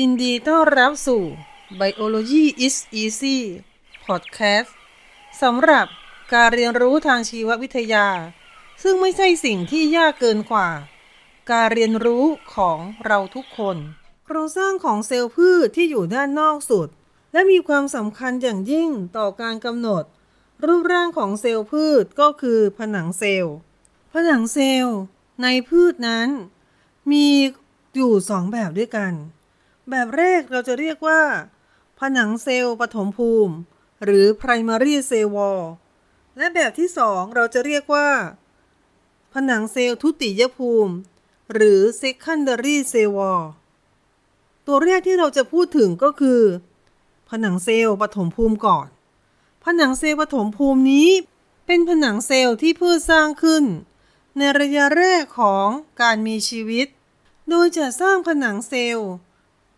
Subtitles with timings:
[0.00, 1.22] ยินดีต้อนรับสู่
[1.80, 3.38] Biology is Easy
[4.06, 4.70] Podcast
[5.42, 5.86] สำหรับ
[6.32, 8.06] การเรียนรู้ทางชีววิทยา
[8.82, 10.68] ซึ่งไม่ใช่สิ่งที่ยากเกินกว่า
[11.50, 13.76] การเรียนรู้ของเราทุกคน
[14.26, 16.88] โครงสร้างของเซลล์พืชที่อยู่ด้านนอกสุด
[17.32, 20.04] และมีความสำคัญอย่างยิ่งต่อการกำหนด
[20.64, 23.54] รูปร่างของเซลล์พืชก็คือผนังเซลล์
[24.12, 24.98] ผนังเซลล์
[25.42, 26.28] ในพืชนั้น
[27.10, 27.26] มี
[27.94, 29.14] อยู่สองแบบด้วยกัน
[29.90, 31.22] แบบแรกเราจะเรียกว่า
[31.98, 33.54] ผนังเซลล์ปฐมภูมิ
[34.04, 35.64] หรือ primary cell wall
[36.36, 38.08] และแบบที่สองเราจะเรียกว่า
[39.32, 40.94] ผนังเซลล์ทุติยภูมิ
[41.54, 43.44] หรือ secondary cell wall
[44.66, 46.42] ตัวแรกที่เราจะพูดถึงก็คือ
[47.30, 48.86] ผนังเซลล์ปฐมภูมิก่อน
[49.64, 51.08] ผนังเซลล์ปฐมภูมินี้
[51.66, 53.64] เป็นผนังเซลล์ที่พืชสร้างขึ้น
[54.38, 55.68] ในระยะแรกของ
[56.02, 56.86] การมีชีวิต
[57.48, 59.10] โดยจะสร้างผนังเซลล์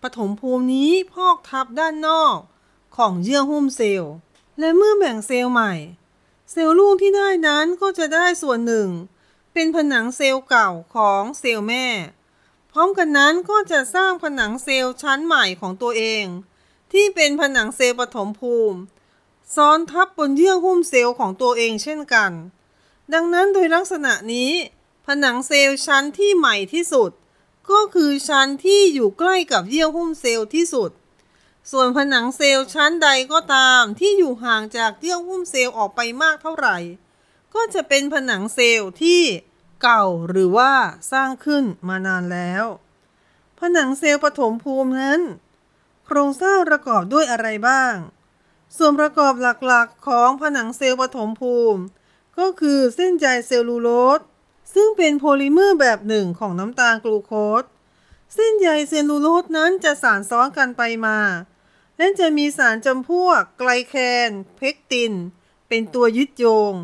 [0.03, 2.39] ปฐมภูมินี้พอกทับด้านนอก
[2.97, 4.13] ของเยื่อหุ้มเซลล์
[4.59, 5.75] และเมื่อแบ่งเซลล์ใหม่
[6.53, 8.89] เซลล์ลูกที่ได้นั้นก็จะได้ส่วนหนึ่ง
[9.53, 11.87] เป็นผนังเซลล์เก่าของเซลล์แม่
[12.73, 16.25] พร้อมกันนั้นก็จะสร้างผนังเซลล์ชั้นใหม่ของตัวเอง
[16.93, 18.79] ที่เป็นผนังเซลล์ปฐมภูมิ
[19.55, 22.33] ซ้อนทับบนเยื่อหุ้มเซลล์ของตัวเองเช่นกัน
[23.13, 24.51] ดังนั้นโดยลักษณะนี้
[25.07, 27.11] ผนังเซลล์ชั้นที่ใหม่ที่สุด
[27.71, 30.91] ก็คือชั้นที่อยู่ใกล้กับเยื่อหุ้มเซลล์ที่สุด
[31.71, 36.77] ส่วนผนังเซลล์ชั้นใดก็ตามที่อยู่ห่างจากเยื่อหุ้มเซลล์ออกไปมากเท่าไหร่
[37.55, 39.23] ก็จะเป็นผนังเซลล์ที่
[39.83, 40.73] เก่าหรือว่า
[41.13, 42.65] สร้างขึ้นมานานแล้ว
[43.59, 45.21] ผนังเซลล์ปฐมภูมินั้น
[46.07, 47.95] โครงสร้างประกอบด้วยอะไรบ้าง
[48.77, 51.83] ส่วนประกอบหลักๆของผนังเซลล์ปฐมภูมิ
[52.39, 54.21] ก็คือเส้นใยเซลลูโลส
[54.75, 57.65] ซึ่งเป็นโพลิเมอร์แบบหนึ่งของน้ำตาลกลูโคส
[58.35, 61.19] เส้นใยเซลลูโลสนั้นจะสานซ้อนกันไปมา
[61.99, 63.95] และจะมีสารจำพวกไกลแค
[64.29, 65.13] น เพกติน
[65.69, 66.75] เป็นตัวยึดโยง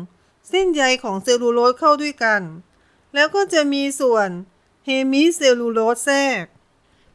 [0.49, 2.41] เส้นใยของเซลลูโลสเข้าด้วยกัน
[3.13, 4.29] แล้วก็จะมีส่วน
[4.85, 6.45] เฮมิเซลลูโลสแทรก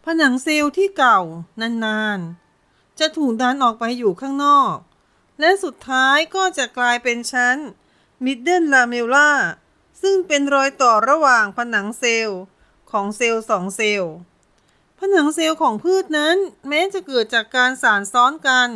[0.04, 1.20] ผนังเซลล์ที่เก่า
[1.84, 4.76] นานๆ จะถูกดันออกไปอยู่ข้างนอก
[5.40, 7.56] และสุดท้ายก็จะกลายเป็นชั้น
[8.24, 9.30] middle lamella
[10.02, 12.40] ซึ่งเป็นรอยต่อระหว่างผนังเซลล์
[12.90, 14.14] ของเซลล์สองเซลล์
[14.98, 16.36] ผนังเซลล์ของพืชนั้น
[16.68, 18.70] แม้จะเกิดจากการสานซ้อนกัน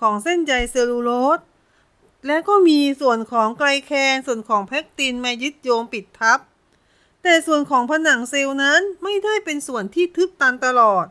[0.00, 1.40] ของเส้นใยเซลลูโลส
[2.26, 6.38] และก็มีส่วนของไกลแคนส่วนของแพคตินมายึดโยงปิดทับ
[7.22, 11.06] แต่ส่วนของผนังเซลล์นั้นไม่ได้เป็นส่วนที่ทึบตันตลอด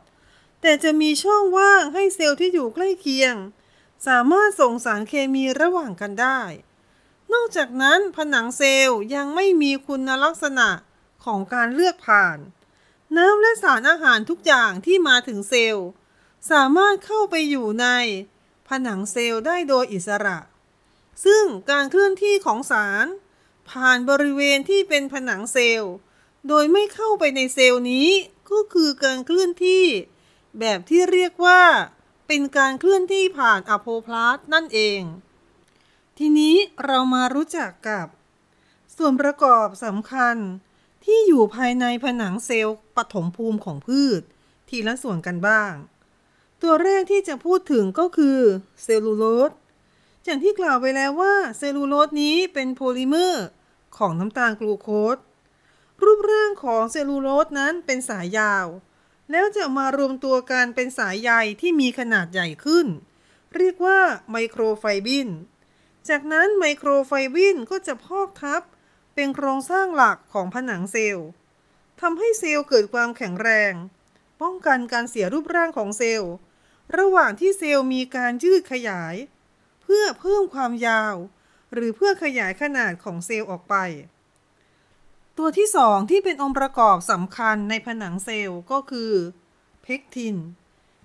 [0.61, 3.35] แต่จะมีช่องว่างให้เซลล์ที่อยู่ใกล้เคียง
[4.07, 6.39] สามารถส่งสารเคมีระหว่างกันได้
[7.33, 10.69] นอกจากนั้นผนังเซลล์ยังไม่มีคุณลักษณะ
[11.25, 12.37] ของการเลือกผ่าน
[13.17, 15.87] น้ำและสารอาหารทุกอย่างที่มาถึงเซลล์
[16.51, 17.87] สามารถเข้าไปอยู่ใน
[18.67, 20.39] ผนังเซลล์ได้โดยอิสระ
[21.25, 23.05] ซึ่งการเคลื่อนที่ของสาร
[23.69, 25.93] ผ่านบริเวณที่เป็นผนังเซลล์
[26.47, 28.09] โดยไม่เข้าไปในเซลล์นี้
[28.51, 29.85] ก็คือการเคลื่อนที่
[30.59, 31.61] แบบที่เรียกว่า
[32.27, 35.01] เป็นการเคลื่อนที่ผ่านอะโพพลาสนั่นเอง
[36.21, 38.07] ทีนี้เรามารู้จักกับ
[38.97, 40.35] ส่วนประกอบสำคัญ
[41.05, 44.21] ที่อยู่ภายในผนังเซลล์ปฐมภูมิของพืช
[44.69, 45.73] ทีละส่วนกันบ้าง
[46.61, 48.39] ตัวแรกที่จะพูดถึงก็คือ
[48.83, 49.51] เซลลูโลส
[50.23, 53.45] อย่างที่กล่าวไปแล้วว่าเซลลูโลสนี้เป็นโพลิเมอร์
[53.97, 55.17] ของน้ำตาลกลูโคส
[56.03, 58.67] รูปร่างของเซลลูโลสนั้นเป็นสายยาว
[59.31, 61.31] แล้วจะมารวมตัวกันเป็นสายใย
[61.61, 62.87] ที่มีขนาดใหญ่ขึ้น
[63.55, 63.99] เรียกว่า
[64.31, 65.29] microfibril
[66.07, 68.61] จากนั้น microfibril ก็จะพอกทับ
[69.15, 71.27] เป็นโครงสร้างหลักของผนังเซลล์
[72.01, 73.73] ทำให้เซลล์เกิดความแข็งแรง
[74.41, 76.33] ป้องกันการเสียรูปร่างของเซลล์
[76.97, 79.15] ระหว่างที่เซลล์มีการยืดขยาย
[79.83, 81.15] เพื่อเพิ่มความยาว
[81.73, 83.75] หรือเพื่อขยายขนาดของเซลล์ออกไป
[85.37, 89.13] ตัวที่สองที่เป็นองค์ประกอบสำคัญในผนังเซลล์ก็คือ
[89.83, 90.37] เพกทิน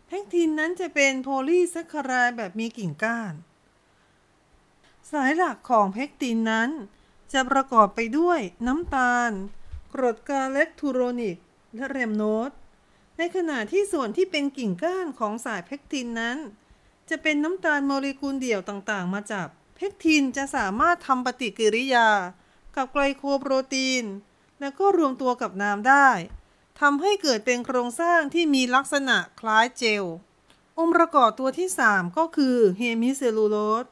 [0.06, 3.32] เพกทินนั้นจะเป็นโพลีแซคคารายแบบมีกิ่งก้าน
[5.12, 6.70] สายหลักของเพกตินนั้น
[7.32, 9.30] จะประกอบไปด้วยน้ำตาล
[9.92, 11.38] กรดกาแลกทูโรนิก
[11.74, 12.50] และแรมโนส
[13.18, 16.38] ในขณะที่ส่วนที่เป็นกิ่งก้านของสายเพกตินนั้น
[17.10, 22.08] จะเป็นน้ำตาลโมเลกุลเดี่ยวต่างๆ มาจับ เพกตินจะสามารถทำปฏิกิริยา
[22.76, 24.04] กับไกลโคโปรตีน
[24.60, 26.08] และก็รวมตัวกับน้ำได้
[26.80, 30.04] ทำให้เกิดเป็นโครงสร้างที่มีลักษณะคล้ายเจล
[30.78, 33.84] องค์ประกอบตัวที่ 3 ก็คือเฮมิเซลลูโลส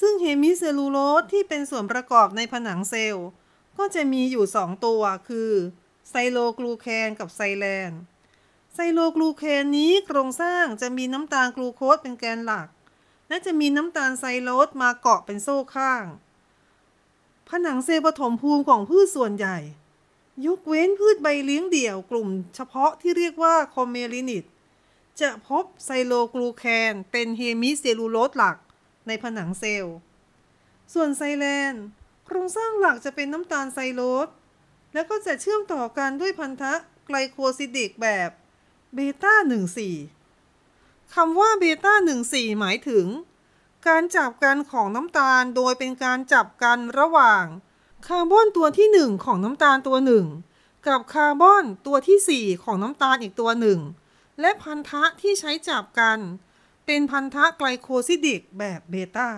[0.00, 3.28] ซึ่งเฮมิเซลลูโลสที่เป็นส่วนประกอบในผนังเซลล์
[3.78, 5.52] ก็จะมีอยู่ 2 ตัวคือ
[6.10, 7.90] ไซโลกลูแคนกับไซแลน
[8.74, 12.68] ไซโลกลูแคนนี้โครงสร้างจะมีน้ำตาลกลูโคสเป็นแกนหลัก
[13.28, 16.04] และจะมีน้ำตาลไซโลสมาเกาะเป็นโซ่ข้าง
[17.48, 19.58] ผนังเซลล์ปฐมภูมิของพืชส่วนใหญ่
[20.46, 24.44] ยกเว้นพืชใบเลี้ยงเดี่ยวกลุ่มเฉพาะที่เรียกว่า commelinid
[25.20, 28.56] จะพบ xyloglucan เป็นเฮมิเซลลูโลสหลัก
[29.06, 29.96] ในผนังเซลล์
[30.94, 31.72] ส่วน xylan
[32.26, 34.28] โครงสร้างหลักจะเป็นน้ำตาลไซโลส
[34.92, 36.72] แล้วก็จะเชื่อมต่อกันด้วยพันธะ
[37.06, 38.30] ไกลโคซิดิกแบบ
[38.94, 39.34] เบต้า
[40.24, 41.94] 14คำว่าเบต้า
[42.26, 43.06] 14หมายถึง
[43.88, 47.44] การจับกันของน้ำตาลโดยเป็นการจับกันระหว่าง
[48.06, 50.26] คาร์บอนตัวที่ 1 ของน้ำตาลตัวหนึ่ง
[50.86, 53.80] กับคาร์บอนตัวที่ 4 ของน้ำตาลอีกตัวหนึ่ง
[54.40, 56.18] และพันธะที่ใช้จับกัน
[56.92, 59.30] เป็นพันธะไกลโคซิดิกแบบเบต้า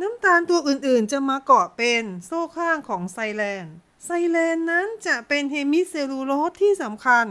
[0.00, 3.64] น้ำตาลตัวอื่นๆจะมาเกาะเป็นโซ่ข้างของ xylan
[4.04, 7.26] xylan นั้นจะเป็นเฮมิเซลลูโลสที่สำคัญ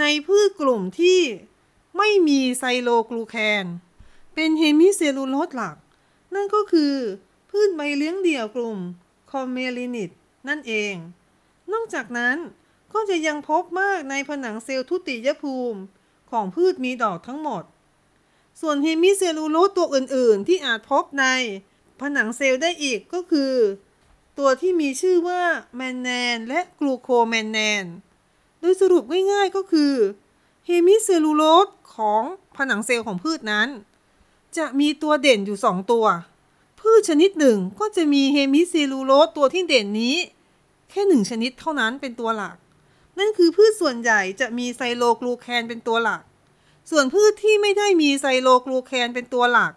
[0.00, 1.20] ในพืชกลุ่มที่
[1.96, 3.64] ไม่มี xyloglucan
[4.34, 5.76] เป็นเฮมิเซลลูโลสหลัก
[6.34, 6.94] นั่นก็คือ
[7.50, 8.78] พืชใบเลี้ยงเดี่ยวกลุ่ม
[9.30, 10.10] commelinid
[10.48, 10.94] นั่นเอง
[11.72, 12.36] นอกจากนั้น
[12.92, 15.80] ก็จะยังพบมากในผนังเซลล์ทุติยภูมิ
[16.30, 17.64] ของพืชมีดอกทั้งหมด
[18.60, 21.26] ส่วนเฮมิเซลลูโลสตัวอื่นๆ ที่อาจพบใน
[22.00, 23.54] ผนังเซลล์ได้อีกก็คือ
[24.38, 25.42] ตัวที่มีชื่อว่า
[25.76, 27.84] mannan และ glucomannan
[28.60, 29.94] โดยสรุปง่ายๆก็คือ
[30.66, 32.22] เฮมิเซลลูโลสของ
[32.56, 33.68] ผนังเซลล์ของพืชนั้น
[34.56, 36.06] จะมีตัวเด่นอยู่ 2 ตัว
[36.80, 40.16] พืชชนิดหนึ่งก็จะมีเฮมิเซลลูโลสตัวที่เด่นนี้
[40.90, 42.56] แค่หนึ่งชนิดเท่านั้นเป็นตัวหลัก
[43.18, 46.22] นั่นคือพืชส่วนใหญ่จะมี xyloglucan เป็นตัวหลัก
[46.90, 49.72] ส่วนพืชที่ไม่ได้มี xyloglucan เป็นตัวหลัก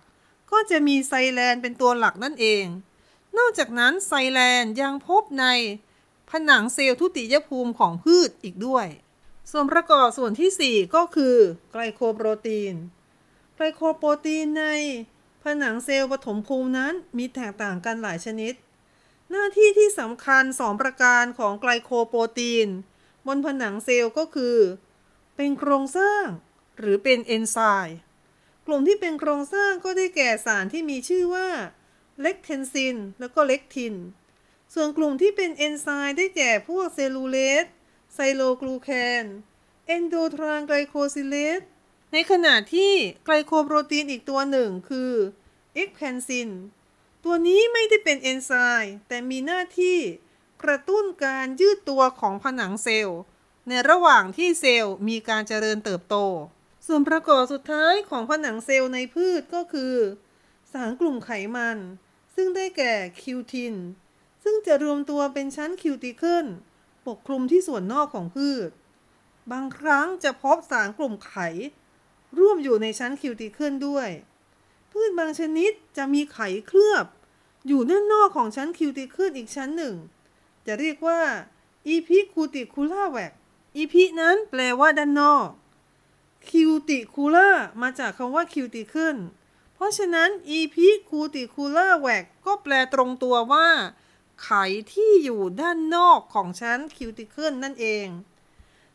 [0.51, 2.65] ก็จะมี xylan เป็นตัวหลักนั่นเอง
[3.37, 5.45] นอกจากนั้น xylan ยังพบใน
[6.29, 8.87] ผนังเซลล์ทุติยภูมิของพืชอีกด้วย
[9.51, 11.35] ส่วนประกอบส่วนที่ 4 ก็คือ
[11.71, 12.73] ไกลโคโปรตีน
[13.55, 14.65] ไกลโคโปรตีนใน
[15.43, 18.53] ผนังเซลล์ปฐมภูมินั้นมีแตกต่างกันหลายชนิด
[19.31, 22.67] หน้าที่ที่สำคัญ 2 ประการของไกลโคโปรตีน
[23.27, 24.57] บนผนังเซลล์ก็คือ
[25.35, 26.25] เป็นโครงสร้าง
[26.79, 27.97] หรือเป็นเอนไซม์
[28.65, 31.49] กลุ่มที่เป็นโครงสร้างก็ได้แก่สารที่มีชื่อว่า
[32.21, 33.95] เล็กเทนซินแล้วก็เล็กทิน
[34.73, 37.65] ส่วนกลุ่มที่เป็นเอนไซม์ได้แก่พวกเซลลูเลส
[38.13, 41.61] xyloglucan endotransglycosylase
[42.13, 42.93] ในขณะที่
[43.25, 45.13] ไกลโคโปรตีนอีกตัวหนึ่งคือ
[45.75, 46.49] expansin
[47.23, 49.97] ตัวนี้ไม่ได้เป็นเอนไซม์แต่มีหน้าที่
[50.63, 53.19] กระตุ้นการยืดตัวของผนังเซลล์
[53.67, 56.15] ในระหว่างที่เซลล์มีการเจริญเติบโต
[56.89, 59.95] ส่วนประกอบสุดท้ายของผนังเซลล์ในพืชก็คือ
[60.71, 61.77] สารกลุ่มไขมัน
[62.35, 63.75] ซึ่งได้แก่คิวทิน
[64.43, 66.45] ซึ่งจะรวมตัวเป็นชั้นคิวติเคิล
[67.07, 68.69] ปกคลุมที่ส่วนนอกของพืช
[69.51, 71.33] บางครั้งจะพบสารกลุ่มไข
[72.39, 74.09] ร่วมอยู่ในชั้นคิวติเคิลด้วย
[74.91, 77.05] พืชบางชนิดจะมีไขเคลือบ
[77.67, 79.95] อยู่ด้านนอกของชั้นคิวติเคิลอีกชั้นหนึ่ง
[80.65, 81.21] จะเรียกว่า
[81.93, 83.31] Epicuticular wax
[83.77, 85.47] EP นั้นแปลว่าด้านนอก
[86.49, 89.19] Cuticular มาจากคำว่า cuticle
[89.73, 93.69] เพราะฉะนั้น Epicuticular wax ก็แปลตรงตัวว่า
[94.43, 94.51] ไข
[94.93, 98.07] ที่อยู่ด้านนอกของชั้น cuticle นั่นเอง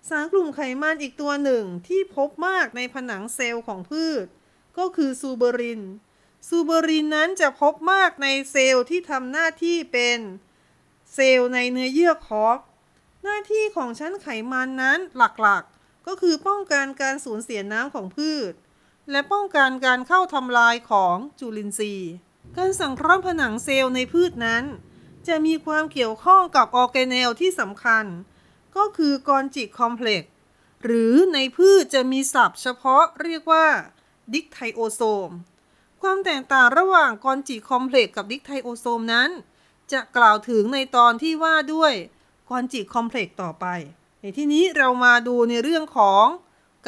[0.08, 4.26] สารกลุ่มไขมันอีกตัวหนึ่งที่พบมากในผนังเซลล์ของพืช
[4.78, 5.82] ก็คือซูเบอริน
[6.48, 10.18] ซูเบอรินนั้นจะพบมากในเซลล์ที่ทำหน้าที่เป็น
[11.14, 12.58] เซลล์ในเนื้อเยื่อคอร์ก
[13.22, 18.52] หน้าที่ของชั้นไขมันนั้นหลักๆ ก็คือป้องกันการสูญเสียน้ำของพืช
[19.10, 22.12] และป้องกันการเข้าทำลายของจุลินทรีย์
[22.56, 24.64] การสังเคราะห์ผนังเซลล์ในพืชนั้น
[25.28, 28.04] จะมีความเกี่ยวข้องกับออร์แกเนลล์ที่สำคัญ
[28.76, 30.32] ก็คือกอลจิคอมเพล็กซ์
[30.84, 33.66] หรือในพืชจะมีศัพท์เฉพาะเรียกว่า
[34.32, 35.30] dictyosome
[36.02, 39.30] ความแตกต่างระหว่างกอลจิคอมเพล็กซ์กับ dictyosome นั้น
[39.92, 41.92] จะกล่าวถึงในตอนที่ว่าด้วย
[42.48, 43.66] กอลจิคอมเพล็กซ์ต่อไป
[44.24, 46.24] ในที่นี้เรามาดูในเรื่องของ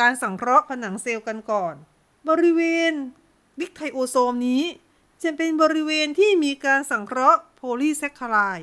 [0.01, 1.75] การสังเคราะห์ผนังเซลล์กันก่อน
[2.29, 2.61] บริเว
[2.91, 2.93] ณ
[3.61, 4.63] dictyosome นี้
[5.23, 8.61] จะเป็นบริเวณที่มีการสังเคราะห์โพลีแซคคาไรด์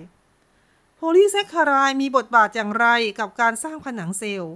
[0.96, 2.88] โพลีแซคคาไรด์มีบทบาทอย่างไร
[3.20, 4.56] กับการสร้างผนังเซลล์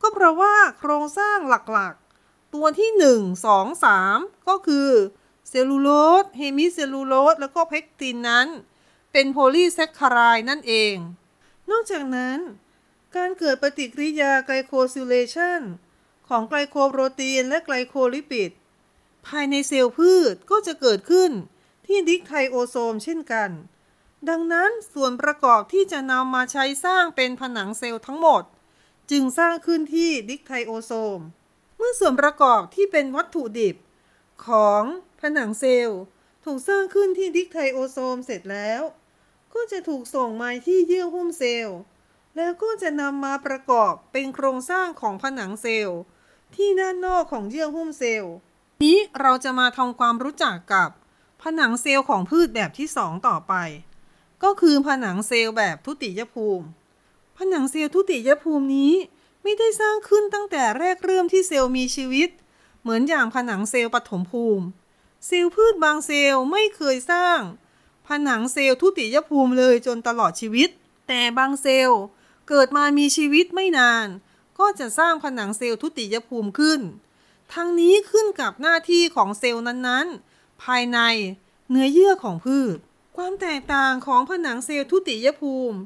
[0.00, 4.90] ก็เพราะว่าโครงสร้างหลักๆ ตัวที่ 1 2 3 ก็คือ
[5.48, 5.90] เซลลูโล
[6.22, 8.46] สเฮมิเซลลูโลสแล้วก็เพกตินนั้น
[9.12, 10.94] เป็นโพลีแซคคาไรด์นั่นเอง
[11.70, 12.38] นอกจากนั้น
[13.16, 15.60] การเกิดปฏิกิริยา glycosylation
[16.28, 18.50] ของไกลโคโปรตีนและไกลโคลิพิด
[19.26, 21.30] ภายในเซลล์พืชก็จะเกิดขึ้น
[21.86, 23.50] ที่ dictyosome เช่นกัน
[24.28, 28.42] ดังนั้นส่วนประกอบที่จะนำมาใช้สร้างเป็นผนังเซลล์ทั้งหมด
[29.10, 31.20] จึงสร้างขึ้นที่ dictyosome
[31.76, 33.76] เมื่อส่วนประกอบที่เป็นวัตถุดิบ
[34.46, 34.82] ของ
[35.20, 36.00] ผนังเซลล์
[36.44, 38.82] ถูกสร้างขึ้นที่ dictyosome เสร็จแล้ว
[39.54, 41.78] ก็จะถูกส่งมาที่เยื่อหุ้มเซลล์
[42.38, 46.00] แล้วก็จะนำมาประกอบเป็นโครงสร้างของผนังเซลล์
[46.54, 48.34] ที่ด้านนอกของเยื่อหุ้มเซลล์
[48.82, 50.88] นี้เราจะมาทำความรู้จักกับ
[51.42, 53.54] ผนังเซลล์ของพืชแบบที่ 2 ต่อไป
[54.42, 56.66] ก็คือผนังเซลล์แบบทุติยภูมิ
[57.38, 58.92] ผนังเซลล์ทุติยภูมินี้
[59.42, 62.28] ไม่ได้สร้างขึ้นตั้งแต่แรกเริ่มที่เซลล์มีชีวิต
[62.80, 64.64] เหมือนอย่างผนังเซลล์ปฐมภูมิ
[65.26, 67.38] เซลล์พืชบางเซลล์ไม่เคยสร้าง
[68.08, 70.68] ผนังเซลล์ทุติยภูมิเลยจนตลอดชีวิต
[71.08, 72.02] แต่บางเซลล์
[72.48, 74.06] เกิดมามีชีวิตไม่นาน
[74.58, 76.80] ก็จะสร้างผนังเซลล์ทุติยภูมิขึ้น
[77.54, 80.98] ทั้งนี้ขึ้นกับหน้าที่ของเซลล์นั้นๆ ภายใน
[81.70, 82.76] เนื้อเยื่อของพืช
[83.16, 85.78] ความแตกต่างของผนังเซลล์ทุติยภูมิ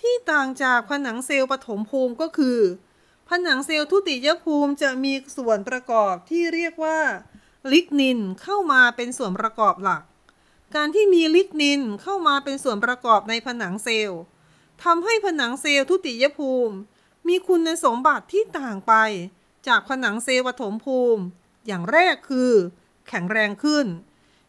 [0.00, 2.58] ที่ต่างจากผนังเซลล์ปฐมภูมิก็คือ
[3.28, 6.98] ผนังเซลล์ทุติยภูมิจะมีส่วนประกอบที่เรียกว่า
[7.72, 10.02] ลิกนินเข้ามาเป็นส่วนประกอบหลัก
[10.74, 14.20] การที่มีลิกนินเข้ามาเป็นส่วนประกอบในผนังเซลล์
[14.84, 16.74] ทำให้ผนังเซลล์ทุติยภูมิ
[17.28, 18.94] มีคุณสมบัติที่ต่างไป
[19.66, 21.22] จากผนังเซลล์ปฐมภูมิ
[21.66, 22.52] อย่างแรกคือ
[23.08, 23.86] แข็งแรงขึ้น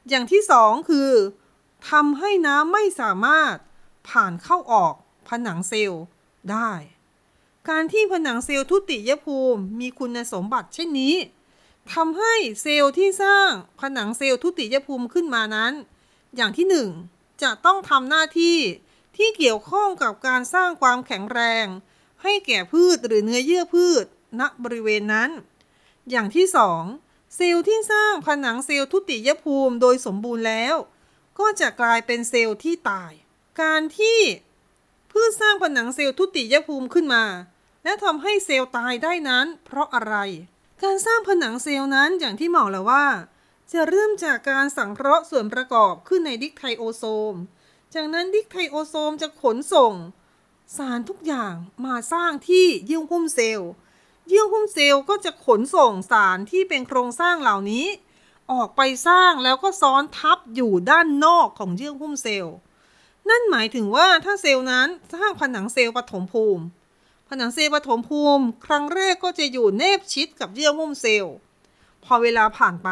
[0.09, 1.11] อย่างที่สองคือ
[1.89, 3.55] ทำให้น้ำไม่สามารถ
[4.09, 4.93] ผ่านเข้าออก
[5.29, 6.03] ผนังเซลล์
[6.51, 6.71] ได้
[7.69, 11.15] การที่ผนังเซลล์ทุติยภูมิ มีคุณสมบัติเช่นนี้
[11.93, 13.49] ทำให้เซลล์ที่สร้าง
[13.79, 15.73] ผนังเซลล์ทุติยภูมิขึ้นมานั้น
[16.35, 16.89] อย่างที่หนึ่ง
[17.43, 18.57] จะต้องทำหน้าที่
[19.17, 21.65] ที่เกี่ยวข้องกับการสร้างความแข็งแรง
[22.23, 24.05] ให้แก่พืชหรือเนื้อเยื่อพืช
[24.39, 25.31] ณบริเวณนั้น
[26.09, 26.83] อย่างที่สอง
[27.35, 30.75] เซลล์ที่สร้างผนังเซลล์ทุติยภูมิโดยสมบูรณ์แล้ว
[31.39, 33.11] ก็จะกลายเป็นเซลล์ที่ตาย
[33.61, 34.19] การที่
[35.11, 37.25] พืชสร้างผนังเซลล์ทุติยภูมิขึ้นมา
[37.83, 40.15] และทำให้เซลล์ตายได้นั้น เพราะอะไร
[40.83, 43.05] การสร้างผนังเซลล์นั้นอย่างที่บอกแล้วว่า
[43.71, 47.35] จะเริ่มจากการสังเคราะห์ส่วนประกอบขึ้นใน dictyosome
[47.95, 49.93] จากนั้น dictyosome จะขนส่ง
[50.77, 51.53] สารทุกอย่าง
[51.85, 53.69] มาสร้างที่เยื่อหุ้มเซลล์
[54.27, 57.85] เยื่อหุ้มเซลล์ก็จะขนส่งสารที่เป็นโครงสร้างเหล่านี้
[58.51, 62.55] ออกไปสร้างแล้วก็ซ้อนทับอยู่ด้านนอกของเยื่อหุ้มเซลล์
[63.29, 66.63] นั่นหมายถึงว่าถ้าเซลล์นั้นสร้างผนังเซลล์ปฐมภูมิ
[67.29, 71.35] ผนังเซลล์ปฐมภูมิ ครั้งแรกก็จะอยู่แนบชิดกับเยื่อหุ้มเซลล์
[72.03, 72.89] พอเวลาผ่านไป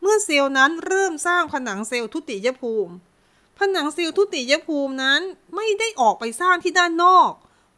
[0.00, 2.94] เมื่อเซลล์นั้นเริ่มสร้างผนังเซลล์ทุติยภูมิ
[3.58, 5.20] ผนังเซลล์ทุติยภูมินั้น
[5.54, 7.30] ไม่ได้ออกไปสร้างที่ด้านนอก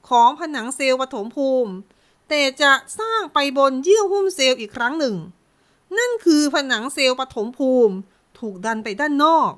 [0.08, 1.72] ของผนังเซลล์ปฐมภูมิ
[2.28, 5.16] แต่จะสร้างไปบนเยื่อหุ้มเซลล์อีกครั้งหนึ่ง
[5.98, 7.94] นั่นคือผนังเซลล์ปฐมภูมิ
[8.38, 9.50] ถูกดันไปด้านนอก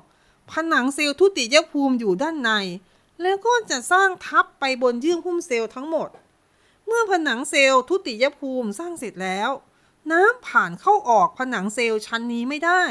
[0.51, 2.51] ผนังเซลล์ทุติยภูมิอยู่ด้านใน
[3.21, 6.09] แล้วก็จะสร้างทับไปบนเยื่อหุ้มเซลล์ทั้งหมด
[6.85, 9.49] เมื่อผนังเซลล์ทุติยภูมิสร้างเสร็จแล้ว
[10.11, 12.83] น้ำผ่านเข้าออกผนังเซลล์ชั้นนี้ไม่ได้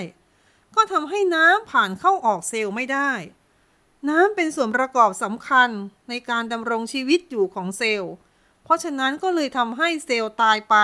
[0.75, 3.13] ก็ทำให้น้ำผ่านเข้าออกเซลล์ไม่ได้
[4.09, 5.71] น้ำเป็นส่วนประกอบสำคัญ
[6.09, 8.13] ในการดำรงชีวิตอยู่ของเซลล์
[8.65, 10.77] เพราะฉะนั้นก็เลยทำให้เซลล์ตายไป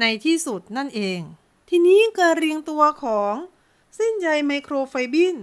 [0.00, 1.20] ในที่สุดนั่นเอง
[1.68, 3.34] ทีนี้การเรียงตัวของ
[3.96, 5.36] เส้นใย microfibril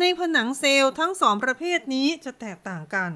[0.00, 3.12] ในผนังเซลล์ทั้งสองประเภทนี้จะแตกต่างกัน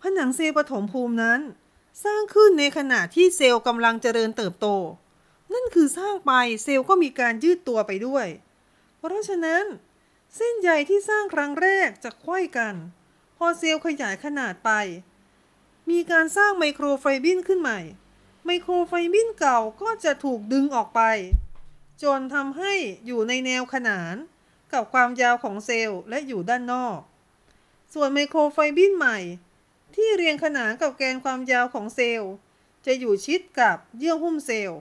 [0.00, 1.40] ผนังเซลล์ปฐมภูมินั้น
[2.04, 4.66] สร้างขึ้นในขณะที่เซลล์กำลังเจริญเติบโต
[5.52, 6.32] นั่นคือสร้างไป
[6.64, 8.26] เซลล์ก็มีการยืดตัวไปด้วย
[9.02, 9.64] เพราะฉะนั้น
[10.36, 12.74] เส้นใยที่สร้างครั้งแรกจะไขว้กัน
[13.36, 14.70] พอเซลล์ขยายขนาดไป
[15.90, 17.80] มีการสร้างไมโครไฟบินขึ้นใหม่
[18.46, 21.00] ไมโครไฟบินเก่าก็จะถูกดึงออกไป
[22.02, 22.74] จนทำให้
[23.06, 24.14] อยู่ในแนวขนาน
[24.72, 26.98] กับความยาวของเซลล์และอยู่ด้านนอก
[27.94, 29.18] ส่วนไมโครไฟบินใหม่
[29.94, 32.32] ที่เรียงขนานกับแกนความยาวของเซลล์
[32.86, 34.80] จะอยู่ชิดกับเยื่อหุ้มเซลล์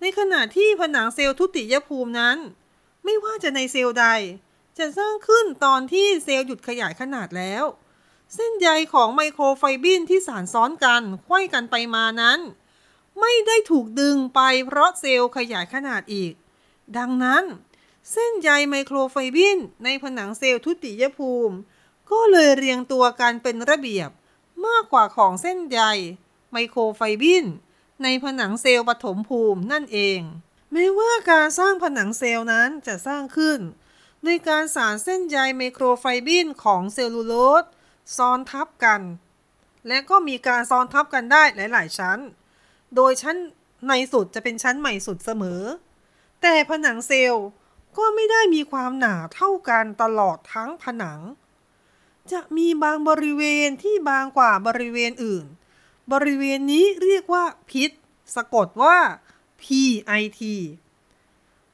[0.00, 2.38] ในขณะที่ผนังเซลล์ทุติยภูมินั้น
[3.04, 4.06] ไม่ว่าจะในเซลล์ใด
[4.78, 7.64] จะสร้างขึ้นตอนที่เซลล์หยุดขยายขนาดแล้ว
[8.34, 12.40] เส้นใยของไมโครไฟบินที่สานซ้อนกันไขว้กันไปมานั้น
[13.20, 16.32] ไม่ได้ถูกดึงไปเพราะเซลล์ขยายขนาดอีก
[16.96, 17.44] ดังนั้น
[18.12, 21.56] เส้นใยไมโครไฟบินในผนังเซลล์ทุติยภูมิ
[22.10, 24.10] ก็เลยเรียงตัวกันเป็นระเบียบ
[24.66, 25.80] มากกว่าของเส้นใย
[26.52, 27.44] microfibril
[28.02, 30.20] ในผนังเซลล์ปฐมภูมินั่นเอง
[30.72, 33.60] แม้ว่าการสร้างผนังเซลล์นั้นจะสร้างขึ้น
[34.22, 37.64] โดยการสานเส้นใย microfibril ของเซลลูโลส
[38.16, 39.00] ซ้อนทับกัน
[39.88, 42.18] และก็มีการซ้อนทับกันได้หลาย ๆ ชั้น
[42.96, 43.36] โดยชั้น
[43.86, 45.62] ในสุดจะเป็นชั้นใหม่สุดเสมอ
[46.42, 47.46] แต่ผนังเซลล์
[47.98, 51.20] ก็ไม่ได้มีความหนาเท่ากันตลอดทั้งผนัง
[52.32, 55.44] จะมีบางบริเวณที่บางกว่าบริเวณอื่น
[56.12, 57.90] บริเวณนี้เรียกว่าพิษ
[58.34, 58.98] สะกดว่า
[59.62, 60.40] PIT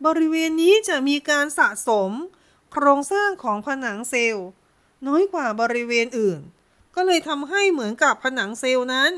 [0.06, 2.10] บริเวณนี้จะมีการสะสม
[2.72, 4.48] โครงสร้างของผนังเซลล์
[5.06, 6.40] น้อยกว่าบริเวณอื่น
[6.94, 9.12] ก็เลยทำให้เหมือนกับผนังเซลล์นั้น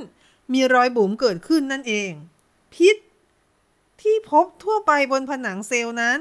[0.52, 2.10] มีรอยบุ๋มเกิดขึ้นนั่นเอง
[2.74, 2.96] พิษ
[4.00, 6.20] ที่พบทั่วไปบนผนังเซลล์นั้น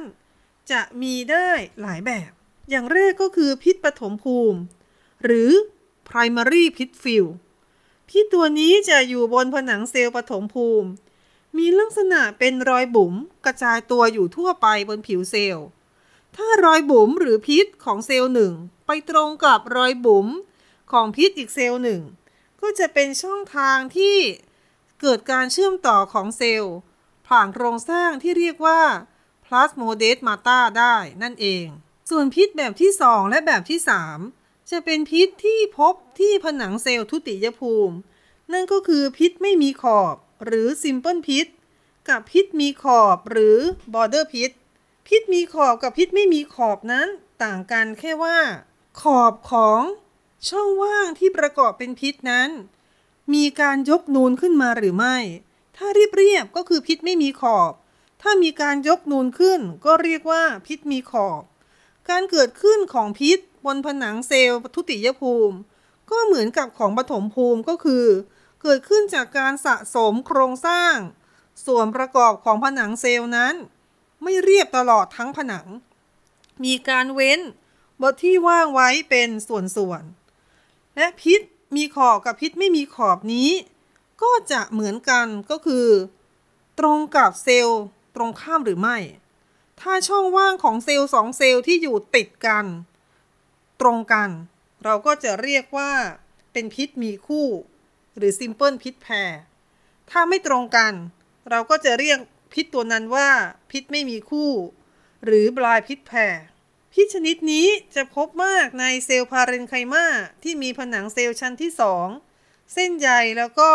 [0.71, 1.49] จะมีได้
[1.81, 2.31] หลายแบบ
[2.69, 4.59] อย่างแรกก็คือ pit ปฐมภูมิ
[5.23, 5.51] หรือ
[6.09, 7.31] primary pit field
[8.09, 10.89] pit ตัวนี้จะอยู่บนผนังเซลล์ปฐมภูมิ
[11.57, 13.13] มีลักษณะเป็นรอยบุ๋ม
[13.45, 15.67] กระจายตัวอยู่ทั่วไปบนผิวเซลล์
[16.35, 18.53] ถ้ารอยบุ๋มหรือ pit ของเซลล์หนึ่ง
[18.85, 20.27] ไปตรงกับรอยบุ๋ม
[20.91, 22.01] ของ pit อีกเซลล์หนึ่ง
[22.61, 24.17] ก็จะเป็นช่องทางที่
[25.01, 26.75] เกิดการเชื่อมต่อของเซลล์
[27.27, 28.81] ผ่านโครงสร้างที่เรียกว่า
[29.45, 31.65] plasmodesmata ได้นั่นเอง
[32.09, 33.79] ส่วนพิษแบบที่ 2 และแบบที่
[34.25, 37.95] 3 จะเป็นพิษที่พบที่ผนังเซลล์ทุติยภูมิ
[38.51, 40.15] นั่นก็คือพิษไม่มีขอบ
[40.46, 41.48] หรือ simple พิษ
[42.10, 43.58] กับพิษมีขอบหรือ
[43.94, 44.51] border พิษ
[45.08, 47.08] พิษมีขอบกับพิษไม่มีขอบนั้น
[47.44, 48.38] ต่างกันแค่ว่า
[49.01, 49.82] ขอบของ
[50.50, 52.50] ช่องว่างที่ประกอบเป็นพิษนั้น
[53.34, 55.17] มีการยกนูนขึ้นมาหรือไม่
[55.77, 57.72] ถ้าเรียบเรียบก็คือพิษไม่มีขอบ
[58.22, 61.41] ถ้ามีการยกนูนขึ้น ก็เรียกว่าพิษมีขอบ
[62.10, 65.58] การเกิดขึ้นของพิษบนผนังเซลล์ทุติยภูมิ
[66.12, 68.06] ก็เหมือนกับของปฐมภูมิก็คือ
[68.67, 70.95] กิดขึ้นจากการสะสมโครงสร้าง
[71.65, 73.55] ส่วนประกอบของผนังเซลล์นั้น
[74.24, 75.67] ไม่เรียบตลอดทั้งผนัง
[76.63, 77.39] มีการเว้น
[78.01, 81.41] บทที่ว่างไว้เป็นส่วนๆ และพิษ
[81.75, 83.50] มีขอบกับพิษไม่มีขอบนี้
[84.21, 85.88] ก็จะเหมือนกันก็คือ
[86.79, 87.81] ตรงกับเซลล์
[88.15, 88.97] ตรงข้ามหรือไม่
[89.81, 92.65] ถ้าช่องว่างของเซลล์สองเซลล์ที่อยู่ติดกัน
[93.81, 94.29] ตรงกัน
[94.83, 95.91] เราก็จะเรียกว่า
[96.51, 97.47] เป็นพิษมีคู่
[98.17, 99.31] หรือ simple พิษแพร
[100.09, 100.93] ถ้าไม่ตรงกัน
[101.50, 102.19] เราก็จะเรียก
[102.53, 103.29] พิษตัวนั้นว่า
[103.71, 104.51] พิษไม่มีคู่
[105.25, 106.36] หรือ blind pit pair
[106.93, 110.06] pit ชนิดนี้จะพบมากในเซลล์ parenchyma
[110.43, 111.71] ที่มีผนังเซลล์ชั้นที่
[112.17, 113.71] 2 เส้นใยแล้วก็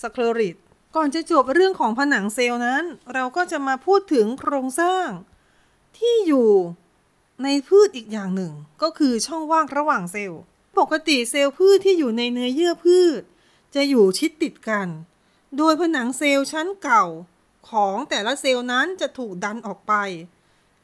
[0.00, 0.56] sclereid
[0.96, 5.08] ก่อนจะจบเรื่องของผนังเซลล์นั้น เราก็จะมาพูดถึงโครงสร้าง
[5.98, 6.50] ที่อยู่
[7.44, 10.42] ในพืชอีกอย่างหนึ่ง ก็คือช่องว่างระหว่างเซลล์
[10.78, 13.22] ปกติเซลล์พืชที่อยู่ในเนื้อเยื่อพืช
[13.74, 14.88] จะอยู่ชิดติดกัน
[15.56, 17.04] โดยผนังเซลล์ชั้นเก่า
[17.70, 19.94] ของแต่ละเซลล์นั้นจะถูกดันออกไป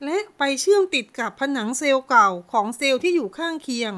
[0.04, 3.94] และไปเชื่อมติดกับผนังเซลล์เก่าของเซลล์ที่อยู่ข้างเคียง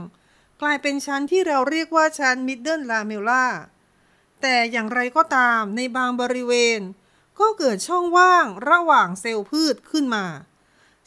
[0.61, 3.47] กลายเป็นชั้นที่เราเรียกว่าชั้น middle lamella
[4.43, 6.81] แต่อย่างไรก็ตามในบางบริเวณ
[7.41, 10.27] ก็เกิดช่องว่างระหว่างเซลล์พืชขึ้นมา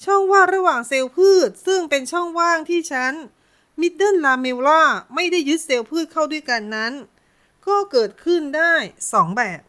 [0.06, 3.14] ช่องว่างระหว่างเซลล์พืช ซึ่งเป็นช่องว่างที่ชั้น
[3.82, 4.82] middle lamella
[5.16, 6.94] ไม่ได้ยึดเซลล์พืชเข้าด้วยกันนั้น
[7.68, 8.74] ก็เกิดขึ้นได้
[9.08, 9.62] 2 แบบ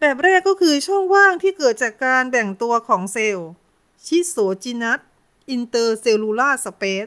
[0.00, 3.48] แบบแรกก็คือช่องว่างที่เกิดจากการแบ่งตัวของเซลล์
[4.06, 7.06] schizogenous intercellular space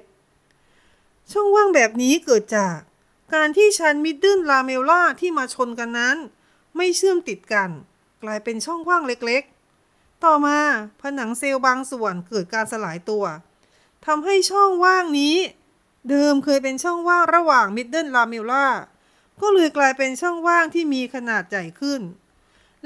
[1.31, 2.77] ช่องว่างแบบนี้เกิดจาก
[3.33, 6.17] การที่ชั้น middle lamella ที่มาชนกันนั้น
[6.75, 7.69] ไม่เชื่อมติดกัน
[8.23, 10.57] กลายเป็นช่องว่างเล็กๆ ต่อมา
[11.01, 13.23] ผนังเซลล์บางส่วนเกิดการสลายตัว
[14.05, 15.35] ทำให้ช่องว่างนี้
[16.09, 18.67] เดิมเคยเป็นช่องว่างระหว่างมิดเดิลลาเมลล่า
[19.41, 22.01] ก็เลยกลายเป็นช่องว่างที่มีขนาดใหญ่ขึ้น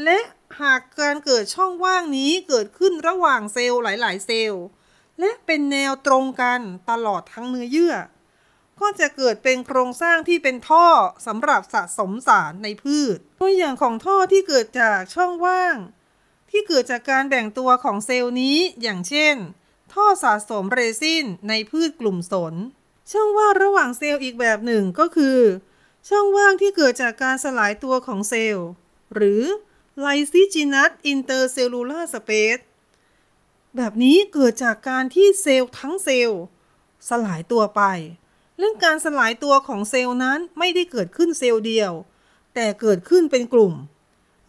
[0.03, 0.19] และ
[0.61, 4.63] หากการเกิดช่องว่างนี้เกิดขึ้นระหว่างเซลล์หลาย ๆ เซลล์
[5.19, 6.59] และเป็นแนวตรงกัน
[6.89, 7.95] ตลอดทั้งเนื้อเยื่อ
[8.79, 10.87] ก็จะเกิดเป็นโครงสร้างที่เป็นท่อ
[11.27, 15.75] สำหรับสะสมสารในพืช ตัวอย่างของท่อที่เกิดจากช่องว่าง
[16.49, 19.35] ที่เกิดจากการแบ่งตัวของเซลล์นี้อย่างเช่น
[19.93, 22.53] ท่อสะสมเรซินในพืชกลุ่มสน
[23.11, 25.37] ช่องว่างระหว่างเซลล์อีกแบบหนึ่งก็คือ
[26.07, 28.67] ช่องว่างที่เกิดจากการสลายตัวของเซลล์
[29.13, 29.43] หรือ
[30.05, 32.61] lysigenous intercellular space
[33.75, 36.41] แบบนี้เกิดจากการที่เซลล์ทั้งเซลล์
[37.09, 37.81] สลายตัวไป
[38.57, 41.91] เรื่องการสลายตัวของเซลล์นั้นไม่ได้เกิดขึ้นเซลล์เดียว
[42.55, 43.73] แต่เกิดขึ้นเป็นกลุ่ม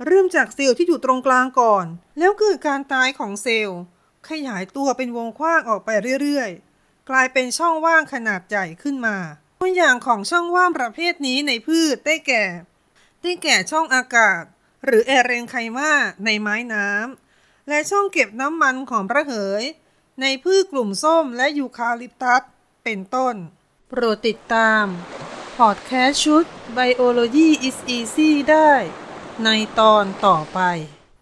[0.07, 1.87] เริ่มจากเซลล์ที่อยู่ตรงกลางก่อน
[2.19, 3.81] แล้วเกิดการตายของเซลล์
[4.29, 5.91] ขยายตัวเป็นวงกว้างออกไป
[6.23, 9.17] เรื่อยๆ กลายเป็นช่องว่างขนาดใหญ่ขึ้นมา
[9.63, 12.45] ตัวอย่างของช่องว่างประเภทนี้ในพืชได้แก่
[13.23, 14.43] ได้แก่ช่องอากาศ
[14.85, 15.93] หรือ aerenchyma
[16.25, 19.63] ในไม้น้ำ และช่องเก็บน้ำมันหอมระเหย
[20.21, 22.43] ในพืชกลุ่มส้มและยูคาลิปตัส
[22.85, 23.35] เป็นต้น
[23.89, 24.85] โปรดติดตาม
[25.59, 26.45] พอดแคสต์ชุด
[26.77, 28.73] Biology is Easy ได้
[29.45, 29.49] ใน
[29.81, 30.61] ตอนต่อไป